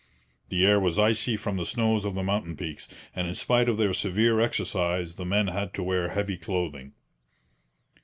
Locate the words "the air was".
0.49-0.97